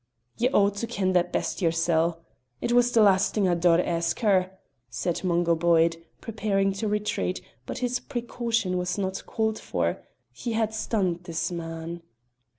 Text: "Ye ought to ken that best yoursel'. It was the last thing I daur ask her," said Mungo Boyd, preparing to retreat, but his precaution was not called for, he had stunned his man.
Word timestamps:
"Ye 0.35 0.49
ought 0.49 0.73
to 0.77 0.87
ken 0.87 1.13
that 1.13 1.31
best 1.31 1.61
yoursel'. 1.61 2.17
It 2.59 2.71
was 2.71 2.91
the 2.91 3.03
last 3.03 3.35
thing 3.35 3.47
I 3.47 3.53
daur 3.53 3.79
ask 3.79 4.19
her," 4.21 4.49
said 4.89 5.23
Mungo 5.23 5.53
Boyd, 5.53 5.97
preparing 6.21 6.73
to 6.81 6.87
retreat, 6.87 7.39
but 7.67 7.77
his 7.85 7.99
precaution 7.99 8.79
was 8.79 8.97
not 8.97 9.23
called 9.27 9.59
for, 9.59 10.01
he 10.31 10.53
had 10.53 10.73
stunned 10.73 11.27
his 11.27 11.51
man. 11.51 12.01